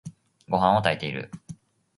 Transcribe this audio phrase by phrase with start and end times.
[0.49, 1.29] ごはんを炊いている。